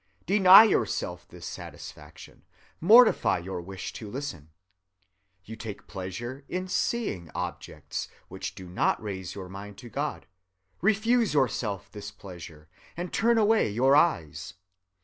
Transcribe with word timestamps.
Deny 0.25 0.63
yourself 0.63 1.27
this 1.27 1.45
satisfaction, 1.45 2.43
mortify 2.79 3.37
your 3.37 3.61
wish 3.61 3.93
to 3.93 4.09
listen. 4.09 4.49
You 5.43 5.55
take 5.55 5.85
pleasure 5.85 6.43
in 6.49 6.67
seeing 6.69 7.29
objects 7.35 8.07
which 8.27 8.55
do 8.55 8.67
not 8.67 8.99
raise 8.99 9.35
your 9.35 9.47
mind 9.47 9.77
to 9.77 9.89
God: 9.89 10.25
refuse 10.81 11.35
yourself 11.35 11.91
this 11.91 12.09
pleasure, 12.09 12.67
and 12.97 13.13
turn 13.13 13.37
away 13.37 13.69
your 13.69 13.95
eyes. 13.95 14.55